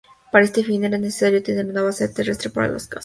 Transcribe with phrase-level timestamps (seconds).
[0.31, 2.99] Para este fin, era necesario tener una base terrestre para los cazas.